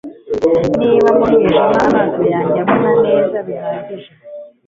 niba 0.79 1.09
mu 1.19 1.25
mwijima 1.31 1.83
amaso 1.85 2.21
yanjye 2.33 2.59
abona 2.63 2.91
neza 3.05 3.37
bihagije 3.47 4.09